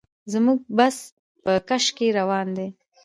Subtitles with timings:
[0.33, 0.97] زموږ بس
[1.43, 2.67] په کش کې روان دی.